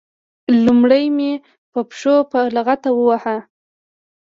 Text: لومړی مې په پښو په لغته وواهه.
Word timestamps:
لومړی 0.65 1.05
مې 1.17 1.31
په 1.71 1.79
پښو 1.89 2.15
په 2.31 2.39
لغته 2.55 2.89
وواهه. 2.93 3.37